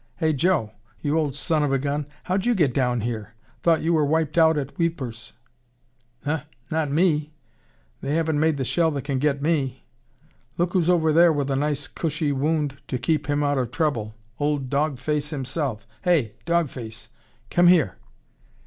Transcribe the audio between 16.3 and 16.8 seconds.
Dog